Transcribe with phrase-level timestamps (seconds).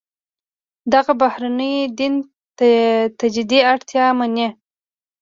[0.93, 2.13] دغه بهیرونه دین
[3.19, 4.47] تجدید اړتیا مني.